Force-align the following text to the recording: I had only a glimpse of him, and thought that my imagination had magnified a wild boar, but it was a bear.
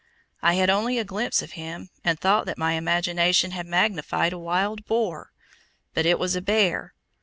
I 0.41 0.55
had 0.55 0.71
only 0.71 0.97
a 0.97 1.03
glimpse 1.03 1.43
of 1.43 1.51
him, 1.51 1.91
and 2.03 2.19
thought 2.19 2.47
that 2.47 2.57
my 2.57 2.71
imagination 2.73 3.51
had 3.51 3.67
magnified 3.67 4.33
a 4.33 4.39
wild 4.39 4.83
boar, 4.87 5.31
but 5.93 6.07
it 6.07 6.17
was 6.17 6.35
a 6.35 6.41
bear. 6.41 6.95